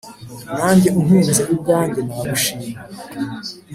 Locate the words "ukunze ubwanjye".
0.99-1.99